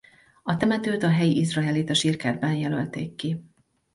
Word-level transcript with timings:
A 0.43 0.57
temetőt 0.57 1.03
a 1.03 1.09
helyi 1.09 1.39
izraelita 1.39 1.93
sírkertben 1.93 2.53
jelölték 2.55 3.15
ki. 3.15 3.39